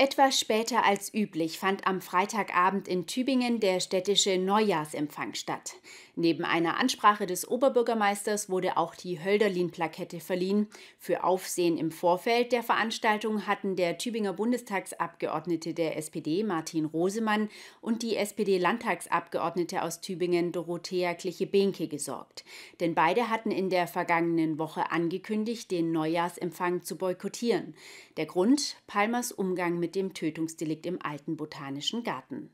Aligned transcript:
Etwas 0.00 0.38
später 0.38 0.84
als 0.84 1.12
üblich 1.12 1.58
fand 1.58 1.84
am 1.88 2.00
Freitagabend 2.00 2.86
in 2.86 3.08
Tübingen 3.08 3.58
der 3.58 3.80
städtische 3.80 4.38
Neujahrsempfang 4.38 5.34
statt. 5.34 5.74
Neben 6.14 6.44
einer 6.44 6.78
Ansprache 6.78 7.26
des 7.26 7.48
Oberbürgermeisters 7.48 8.48
wurde 8.48 8.76
auch 8.76 8.94
die 8.94 9.22
Hölderlin-Plakette 9.22 10.20
verliehen. 10.20 10.68
Für 10.98 11.24
Aufsehen 11.24 11.76
im 11.76 11.90
Vorfeld 11.90 12.52
der 12.52 12.62
Veranstaltung 12.62 13.48
hatten 13.48 13.74
der 13.74 13.98
Tübinger 13.98 14.34
Bundestagsabgeordnete 14.34 15.74
der 15.74 15.96
SPD 15.96 16.44
Martin 16.44 16.84
Rosemann 16.84 17.48
und 17.80 18.02
die 18.02 18.14
SPD-Landtagsabgeordnete 18.16 19.82
aus 19.82 20.00
Tübingen 20.00 20.52
Dorothea 20.52 21.14
Kliche-Behnke 21.14 21.88
gesorgt. 21.88 22.44
Denn 22.78 22.94
beide 22.94 23.30
hatten 23.30 23.50
in 23.50 23.68
der 23.68 23.88
vergangenen 23.88 24.60
Woche 24.60 24.92
angekündigt, 24.92 25.72
den 25.72 25.90
Neujahrsempfang 25.90 26.82
zu 26.82 26.96
boykottieren. 26.96 27.74
Der 28.16 28.26
Grund 28.26 28.76
Palmers 28.86 29.32
Umgang 29.32 29.78
mit 29.80 29.87
mit 29.88 29.94
dem 29.94 30.12
Tötungsdelikt 30.12 30.84
im 30.84 30.98
alten 31.02 31.38
Botanischen 31.38 32.04
Garten. 32.04 32.50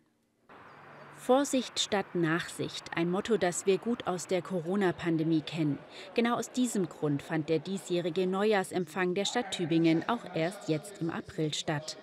Vorsicht 1.17 1.81
statt 1.81 2.15
Nachsicht, 2.15 2.85
ein 2.95 3.11
Motto, 3.11 3.39
das 3.39 3.67
wir 3.67 3.79
gut 3.79 4.07
aus 4.07 4.29
der 4.29 4.41
Corona-Pandemie 4.41 5.41
kennen. 5.41 5.81
Genau 6.15 6.37
aus 6.37 6.53
diesem 6.53 6.89
Grund 6.89 7.23
fand 7.23 7.49
der 7.49 7.59
diesjährige 7.59 8.29
Neujahrsempfang 8.29 9.15
der 9.15 9.25
Stadt 9.25 9.51
Tübingen 9.51 10.09
auch 10.09 10.37
erst 10.37 10.69
jetzt 10.69 11.01
im 11.01 11.11
April 11.11 11.53
statt. 11.53 11.97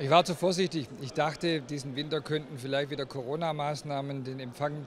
Ich 0.00 0.08
war 0.08 0.24
zu 0.24 0.34
vorsichtig. 0.34 0.88
Ich 1.02 1.12
dachte, 1.12 1.60
diesen 1.60 1.94
Winter 1.94 2.22
könnten 2.22 2.56
vielleicht 2.56 2.88
wieder 2.88 3.04
Corona-Maßnahmen 3.04 4.24
den 4.24 4.40
Empfang 4.40 4.86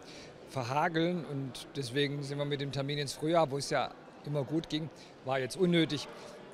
verhageln. 0.50 1.26
Und 1.26 1.68
deswegen 1.76 2.24
sind 2.24 2.40
wir 2.40 2.46
mit 2.46 2.60
dem 2.60 2.72
Termin 2.72 2.98
ins 2.98 3.14
Frühjahr, 3.14 3.52
wo 3.52 3.60
es 3.60 3.70
ja 3.70 3.92
immer 4.26 4.46
gut 4.46 4.68
ging, 4.68 4.90
war 5.26 5.38
jetzt 5.38 5.58
unnötig. 5.58 6.08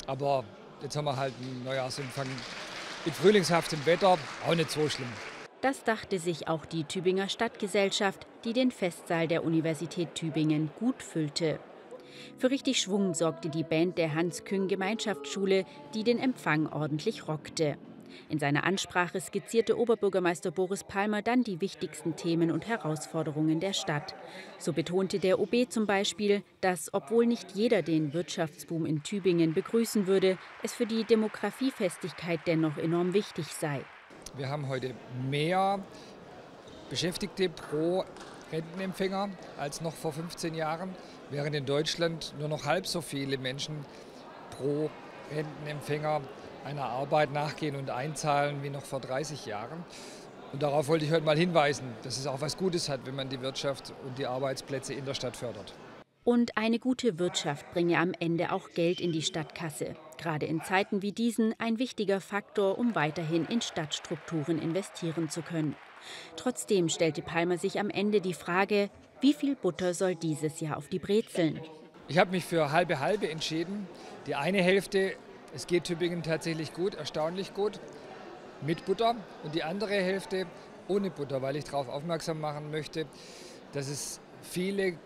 Aber 0.05 0.43
jetzt 0.81 0.97
haben 0.97 1.05
wir 1.05 1.15
halt 1.15 1.33
einen 1.41 1.63
Neujahrsempfang 1.63 2.27
mit 3.05 3.13
frühlingshaftem 3.13 3.85
Wetter 3.85 4.17
auch 4.47 4.55
nicht 4.55 4.71
so 4.71 4.87
schlimm. 4.89 5.07
Das 5.61 5.83
dachte 5.83 6.19
sich 6.19 6.47
auch 6.47 6.65
die 6.65 6.83
Tübinger 6.83 7.29
Stadtgesellschaft, 7.29 8.27
die 8.43 8.53
den 8.53 8.71
Festsaal 8.71 9.27
der 9.27 9.43
Universität 9.43 10.13
Tübingen 10.13 10.69
gut 10.79 11.01
füllte. 11.01 11.59
Für 12.37 12.51
richtig 12.51 12.79
Schwung 12.79 13.13
sorgte 13.13 13.49
die 13.49 13.63
Band 13.63 13.97
der 13.97 14.13
Hans-Küng 14.13 14.67
Gemeinschaftsschule, 14.67 15.65
die 15.93 16.03
den 16.03 16.19
Empfang 16.19 16.67
ordentlich 16.67 17.27
rockte. 17.27 17.77
In 18.29 18.39
seiner 18.39 18.63
Ansprache 18.63 19.19
skizzierte 19.21 19.77
Oberbürgermeister 19.77 20.51
Boris 20.51 20.83
Palmer 20.83 21.21
dann 21.21 21.43
die 21.43 21.61
wichtigsten 21.61 22.15
Themen 22.15 22.51
und 22.51 22.67
Herausforderungen 22.67 23.59
der 23.59 23.73
Stadt. 23.73 24.15
So 24.57 24.73
betonte 24.73 25.19
der 25.19 25.39
OB 25.39 25.69
zum 25.69 25.85
Beispiel, 25.85 26.43
dass, 26.61 26.93
obwohl 26.93 27.25
nicht 27.25 27.51
jeder 27.53 27.81
den 27.81 28.13
Wirtschaftsboom 28.13 28.85
in 28.85 29.03
Tübingen 29.03 29.53
begrüßen 29.53 30.07
würde, 30.07 30.37
es 30.63 30.73
für 30.73 30.85
die 30.85 31.03
Demografiefestigkeit 31.03 32.41
dennoch 32.45 32.77
enorm 32.77 33.13
wichtig 33.13 33.47
sei. 33.47 33.81
Wir 34.35 34.49
haben 34.49 34.67
heute 34.67 34.93
mehr 35.29 35.79
Beschäftigte 36.89 37.49
pro 37.49 38.03
Rentenempfänger 38.51 39.29
als 39.57 39.81
noch 39.81 39.93
vor 39.93 40.13
15 40.13 40.53
Jahren, 40.53 40.95
während 41.29 41.55
in 41.55 41.65
Deutschland 41.65 42.33
nur 42.39 42.47
noch 42.47 42.65
halb 42.65 42.87
so 42.87 43.01
viele 43.01 43.37
Menschen 43.37 43.85
pro 44.51 44.89
Rentenempfänger 45.33 46.21
einer 46.67 46.83
Arbeit 46.83 47.31
nachgehen 47.31 47.77
und 47.77 47.89
einzahlen 47.89 48.61
wie 48.61 48.69
noch 48.69 48.83
vor 48.83 48.99
30 48.99 49.45
Jahren. 49.45 49.85
Und 50.51 50.61
darauf 50.61 50.89
wollte 50.89 51.05
ich 51.05 51.11
heute 51.11 51.23
mal 51.23 51.37
hinweisen, 51.37 51.87
dass 52.03 52.17
es 52.17 52.27
auch 52.27 52.41
was 52.41 52.57
Gutes 52.57 52.89
hat, 52.89 53.05
wenn 53.05 53.15
man 53.15 53.29
die 53.29 53.41
Wirtschaft 53.41 53.93
und 54.05 54.17
die 54.17 54.27
Arbeitsplätze 54.27 54.93
in 54.93 55.05
der 55.05 55.13
Stadt 55.13 55.37
fördert. 55.37 55.73
Und 56.25 56.57
eine 56.57 56.77
gute 56.77 57.19
Wirtschaft 57.19 57.71
bringe 57.71 57.97
am 57.97 58.11
Ende 58.19 58.51
auch 58.51 58.71
Geld 58.71 58.99
in 58.99 59.13
die 59.13 59.21
Stadtkasse. 59.21 59.95
Gerade 60.17 60.45
in 60.45 60.61
Zeiten 60.61 61.01
wie 61.01 61.13
diesen 61.13 61.55
ein 61.57 61.79
wichtiger 61.79 62.19
Faktor, 62.19 62.77
um 62.77 62.95
weiterhin 62.95 63.45
in 63.45 63.61
Stadtstrukturen 63.61 64.61
investieren 64.61 65.29
zu 65.29 65.41
können. 65.41 65.77
Trotzdem 66.35 66.89
stellte 66.89 67.21
Palmer 67.21 67.57
sich 67.57 67.79
am 67.79 67.89
Ende 67.89 68.19
die 68.19 68.33
Frage, 68.33 68.89
wie 69.21 69.33
viel 69.33 69.55
Butter 69.55 69.93
soll 69.93 70.15
dieses 70.15 70.59
Jahr 70.59 70.75
auf 70.75 70.89
die 70.89 70.99
Brezeln? 70.99 71.61
Ich 72.09 72.17
habe 72.17 72.31
mich 72.31 72.43
für 72.43 72.73
halbe 72.73 72.99
halbe 72.99 73.29
entschieden. 73.29 73.87
Die 74.25 74.35
eine 74.35 74.61
Hälfte 74.61 75.13
es 75.57 75.65
geht 75.65 75.85
Tübingen 75.85 76.21
tatsächlich 76.21 76.71
gut, 76.75 76.93
erstaunlich 76.93 77.55
gut, 77.55 77.79
mit 78.61 78.85
Butter. 78.85 79.15
Und 79.43 79.55
die 79.55 79.63
andere 79.63 79.95
Hälfte 79.95 80.45
ohne 80.87 81.09
Butter, 81.09 81.41
weil 81.41 81.55
ich 81.55 81.63
darauf 81.63 81.89
aufmerksam 81.89 82.39
machen 82.39 82.69
möchte, 82.69 83.07
dass 83.73 83.89
es 83.89 84.19
viele 84.43 84.99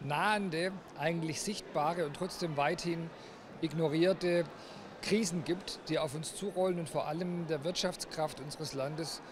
nahende, 0.00 0.72
eigentlich 0.98 1.40
sichtbare 1.40 2.04
und 2.04 2.14
trotzdem 2.14 2.58
weithin 2.58 3.08
ignorierte 3.62 4.44
Krisen 5.00 5.42
gibt, 5.42 5.80
die 5.88 5.98
auf 5.98 6.14
uns 6.14 6.34
zurollen 6.34 6.78
und 6.78 6.90
vor 6.90 7.06
allem 7.06 7.46
der 7.46 7.64
Wirtschaftskraft 7.64 8.40
unseres 8.40 8.74
Landes 8.74 9.22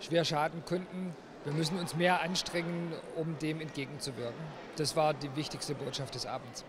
schwer 0.00 0.24
schaden 0.24 0.64
könnten. 0.66 1.14
Wir 1.44 1.52
müssen 1.52 1.78
uns 1.78 1.94
mehr 1.94 2.20
anstrengen, 2.20 2.92
um 3.14 3.38
dem 3.38 3.60
entgegenzuwirken. 3.60 4.42
Das 4.74 4.96
war 4.96 5.14
die 5.14 5.36
wichtigste 5.36 5.76
Botschaft 5.76 6.16
des 6.16 6.26
Abends. 6.26 6.64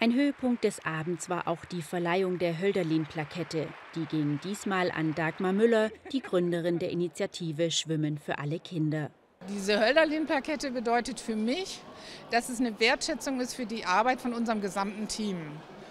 Ein 0.00 0.14
Höhepunkt 0.14 0.62
des 0.62 0.84
Abends 0.84 1.28
war 1.28 1.48
auch 1.48 1.64
die 1.64 1.82
Verleihung 1.82 2.38
der 2.38 2.60
Hölderlin-Plakette. 2.60 3.66
Die 3.96 4.04
ging 4.04 4.38
diesmal 4.44 4.92
an 4.92 5.12
Dagmar 5.16 5.52
Müller, 5.52 5.90
die 6.12 6.20
Gründerin 6.20 6.78
der 6.78 6.90
Initiative 6.90 7.72
Schwimmen 7.72 8.16
für 8.16 8.38
alle 8.38 8.60
Kinder. 8.60 9.10
Diese 9.48 9.80
Hölderlin-Plakette 9.80 10.70
bedeutet 10.70 11.18
für 11.18 11.34
mich, 11.34 11.80
dass 12.30 12.48
es 12.48 12.60
eine 12.60 12.78
Wertschätzung 12.78 13.40
ist 13.40 13.54
für 13.54 13.66
die 13.66 13.86
Arbeit 13.86 14.20
von 14.20 14.34
unserem 14.34 14.60
gesamten 14.60 15.08
Team. 15.08 15.36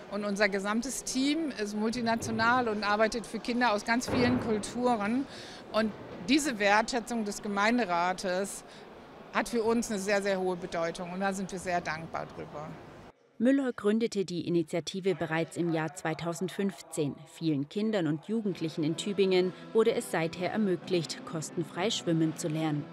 Und 0.10 0.24
unser 0.24 0.48
gesamtes 0.48 1.04
Team 1.04 1.52
ist 1.62 1.76
multinational 1.76 2.70
und 2.70 2.86
arbeitet 2.86 3.26
für 3.26 3.40
Kinder 3.40 3.74
aus 3.74 3.84
ganz 3.84 4.10
vielen 4.10 4.40
Kulturen. 4.40 5.28
Und 5.74 5.92
diese 6.30 6.60
Wertschätzung 6.60 7.26
des 7.26 7.42
Gemeinderates 7.42 8.64
hat 9.34 9.50
für 9.50 9.64
uns 9.64 9.92
eine 9.92 10.00
sehr, 10.00 10.22
sehr 10.22 10.40
hohe 10.40 10.56
Bedeutung. 10.56 11.12
Und 11.12 11.20
da 11.20 11.34
sind 11.34 11.52
wir 11.52 11.60
sehr 11.60 11.82
dankbar 11.82 12.26
drüber. 12.26 12.70
Müller 13.40 13.72
gründete 13.72 14.26
die 14.26 14.48
Initiative 14.48 15.14
bereits 15.14 15.58
im 15.58 15.72
Jahr 15.72 15.94
2015. 15.96 17.16
Vielen 17.36 17.70
Kindern 17.70 18.08
und 18.08 18.28
Jugendlichen 18.28 18.84
in 18.84 18.98
Tübingen 18.98 19.54
wurde 19.74 19.94
es 19.94 20.10
seither 20.10 20.52
ermöglicht, 20.52 21.24
kostenfrei 21.24 21.92
schwimmen 21.92 22.36
zu 22.36 22.48
lernen. 22.48 22.84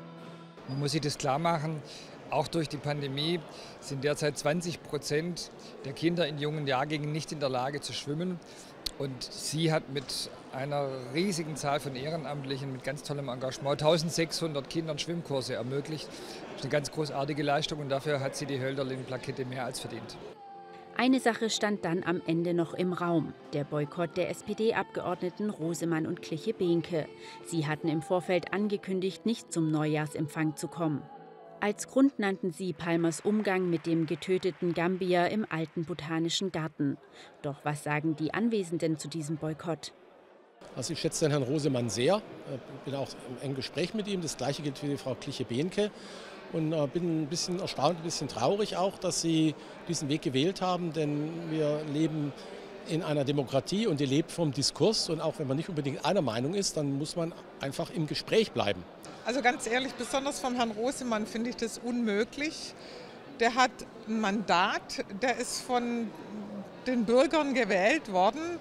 Man 0.69 0.81
muss 0.81 0.93
sich 0.93 1.01
das 1.01 1.17
klar 1.17 1.39
machen, 1.39 1.81
auch 2.29 2.47
durch 2.47 2.69
die 2.69 2.77
Pandemie 2.77 3.41
sind 3.81 4.05
derzeit 4.05 4.37
20 4.37 4.83
Prozent 4.83 5.51
der 5.87 5.95
Kinder 5.95 6.27
in 6.27 6.39
jungen 6.39 6.67
Jahrgängen 6.67 7.11
nicht 7.11 7.33
in 7.33 7.41
der 7.41 7.49
Lage 7.49 7.81
zu 7.81 7.95
schwimmen. 7.95 8.39
Und 8.99 9.23
sie 9.23 9.73
hat 9.73 9.89
mit 9.93 10.31
einer 10.53 10.89
riesigen 11.15 11.57
Zahl 11.57 11.81
von 11.81 11.97
Ehrenamtlichen 11.97 12.71
mit 12.71 12.85
ganz 12.85 13.03
tollem 13.03 13.29
Engagement 13.29 13.83
1600 13.83 14.69
Kindern 14.69 14.99
Schwimmkurse 14.99 15.55
ermöglicht. 15.55 16.09
Das 16.65 16.69
ist 16.69 16.73
eine 16.73 16.81
ganz 16.81 16.93
großartige 16.93 17.43
Leistung 17.43 17.81
und 17.81 17.91
dafür 17.91 18.21
hat 18.21 18.37
sie 18.37 18.47
die 18.47 18.59
Hölderlin-Plakette 18.59 19.45
mehr 19.45 19.67
als 19.67 19.81
verdient. 19.81 20.17
Eine 20.97 21.21
Sache 21.21 21.51
stand 21.51 21.85
dann 21.85 22.03
am 22.05 22.23
Ende 22.27 22.55
noch 22.55 22.73
im 22.73 22.95
Raum: 22.95 23.35
der 23.53 23.65
Boykott 23.65 24.17
der 24.17 24.31
SPD-Abgeordneten 24.31 25.51
Rosemann 25.51 26.07
und 26.07 26.23
Kliche-Behnke. 26.23 27.07
Sie 27.45 27.67
hatten 27.67 27.89
im 27.89 28.01
Vorfeld 28.01 28.55
angekündigt, 28.55 29.27
nicht 29.27 29.53
zum 29.53 29.71
Neujahrsempfang 29.71 30.57
zu 30.57 30.69
kommen. 30.69 31.03
Als 31.61 31.87
Grund 31.87 32.19
nannten 32.19 32.51
sie 32.51 32.73
Palmers 32.73 33.21
Umgang 33.21 33.69
mit 33.69 33.85
dem 33.85 34.07
getöteten 34.07 34.73
Gambier 34.73 35.29
im 35.29 35.45
alten 35.47 35.85
Botanischen 35.85 36.51
Garten. 36.51 36.97
Doch 37.43 37.63
was 37.65 37.85
sagen 37.85 38.17
die 38.17 38.33
Anwesenden 38.33 38.97
zu 38.97 39.09
diesem 39.09 39.37
Boykott? 39.37 39.93
Also 40.77 40.95
ich 40.95 40.99
schätze 40.99 41.27
den 41.27 41.33
Herrn 41.33 41.43
Rosemann 41.43 41.91
sehr, 41.91 42.23
Ich 42.49 42.55
äh, 42.55 42.59
bin 42.87 42.95
auch 42.95 43.09
im 43.29 43.43
engen 43.43 43.55
Gespräch 43.55 43.93
mit 43.93 44.09
ihm. 44.09 44.23
Das 44.23 44.39
gleiche 44.39 44.63
gilt 44.63 44.79
für 44.79 44.87
die 44.87 44.97
Frau 44.97 45.15
Kliche-Behnke 45.15 45.91
und 46.55 46.73
äh, 46.73 46.87
bin 46.87 47.23
ein 47.23 47.27
bisschen 47.27 47.61
erstaunt, 47.61 47.99
ein 47.99 48.05
bisschen 48.05 48.29
traurig 48.29 48.77
auch, 48.77 48.97
dass 48.99 49.21
Sie 49.21 49.55
diesen 49.89 50.09
Weg 50.09 50.23
gewählt 50.23 50.61
haben, 50.63 50.93
denn 50.93 51.31
wir 51.51 51.83
leben 51.93 52.33
in 52.89 53.03
einer 53.03 53.25
Demokratie 53.25 53.87
und 53.87 54.01
die 54.01 54.07
lebt 54.07 54.31
vom 54.31 54.53
Diskurs 54.53 55.09
und 55.09 55.21
auch 55.21 55.35
wenn 55.39 55.49
man 55.49 55.57
nicht 55.57 55.69
unbedingt 55.69 56.05
einer 56.05 56.23
Meinung 56.23 56.55
ist, 56.55 56.77
dann 56.77 56.97
muss 56.97 57.17
man 57.17 57.33
einfach 57.61 57.91
im 57.91 58.07
Gespräch 58.07 58.53
bleiben. 58.53 58.83
Also 59.25 59.41
ganz 59.43 59.67
ehrlich, 59.67 59.93
besonders 59.95 60.39
von 60.39 60.55
Herrn 60.55 60.71
Rosemann 60.73 61.27
finde 61.27 61.51
ich 61.51 61.57
das 61.57 61.79
unmöglich. 61.79 62.75
Der 63.41 63.55
hat 63.55 63.71
ein 64.07 64.21
Mandat, 64.21 65.05
der 65.23 65.39
ist 65.39 65.63
von 65.63 66.11
den 66.87 67.05
Bürgern 67.05 67.55
gewählt 67.55 68.13
worden 68.13 68.59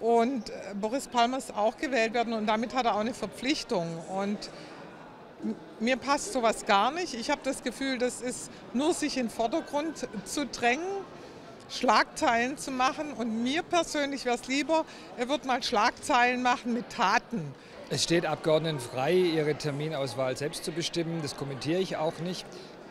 und 0.00 0.48
äh, 0.48 0.74
Boris 0.80 1.06
Palmer 1.06 1.38
ist 1.38 1.54
auch 1.54 1.76
gewählt 1.76 2.14
worden 2.14 2.32
und 2.32 2.46
damit 2.46 2.74
hat 2.74 2.86
er 2.86 2.94
auch 2.94 3.00
eine 3.00 3.14
Verpflichtung. 3.14 3.86
Und 4.08 4.38
mir 5.78 5.96
passt 5.96 6.32
sowas 6.32 6.66
gar 6.66 6.90
nicht. 6.90 7.14
Ich 7.14 7.30
habe 7.30 7.40
das 7.44 7.62
Gefühl, 7.62 7.98
das 7.98 8.20
ist 8.20 8.50
nur 8.74 8.94
sich 8.94 9.16
in 9.16 9.26
den 9.26 9.30
Vordergrund 9.30 10.06
zu 10.24 10.46
drängen, 10.46 10.86
Schlagzeilen 11.70 12.58
zu 12.58 12.70
machen. 12.70 13.12
Und 13.12 13.42
mir 13.42 13.62
persönlich 13.62 14.24
wäre 14.24 14.36
es 14.36 14.46
lieber, 14.46 14.84
er 15.16 15.28
wird 15.28 15.44
mal 15.44 15.62
Schlagzeilen 15.62 16.42
machen 16.42 16.74
mit 16.74 16.90
Taten. 16.90 17.54
Es 17.88 18.04
steht 18.04 18.24
Abgeordneten 18.24 18.78
frei, 18.78 19.14
ihre 19.14 19.54
Terminauswahl 19.54 20.36
selbst 20.36 20.64
zu 20.64 20.72
bestimmen. 20.72 21.20
Das 21.22 21.36
kommentiere 21.36 21.80
ich 21.80 21.96
auch 21.96 22.18
nicht. 22.20 22.46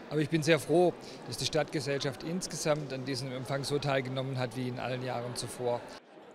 Aber 0.09 0.21
ich 0.21 0.29
bin 0.29 0.41
sehr 0.41 0.59
froh, 0.59 0.93
dass 1.27 1.37
die 1.37 1.45
Stadtgesellschaft 1.45 2.23
insgesamt 2.23 2.91
an 2.93 3.05
diesem 3.05 3.31
Empfang 3.31 3.63
so 3.63 3.77
teilgenommen 3.77 4.39
hat 4.39 4.57
wie 4.57 4.67
in 4.67 4.79
allen 4.79 5.03
Jahren 5.03 5.35
zuvor. 5.35 5.81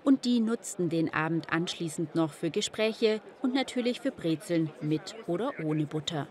Und 0.04 0.26
die 0.26 0.40
nutzten 0.40 0.90
den 0.90 1.12
Abend 1.12 1.50
anschließend 1.50 2.14
noch 2.14 2.32
für 2.32 2.50
Gespräche 2.50 3.22
und 3.40 3.54
natürlich 3.54 4.00
für 4.00 4.12
Brezeln 4.12 4.70
mit 4.82 5.16
oder 5.26 5.52
ohne 5.64 5.86
Butter. 5.86 6.28